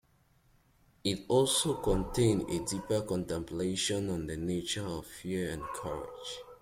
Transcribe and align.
It 1.03 1.25
also 1.27 1.75
contains 1.75 2.45
a 2.51 2.65
deeper 2.65 3.01
contemplation 3.01 4.09
on 4.09 4.25
the 4.25 4.35
nature 4.35 4.83
of 4.83 5.05
fear 5.05 5.51
and 5.51 5.61
courage. 5.75 6.39